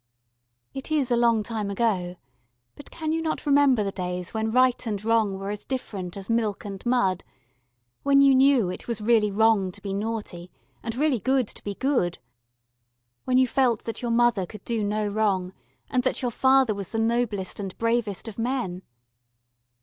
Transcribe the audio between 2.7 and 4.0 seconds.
but can you not remember the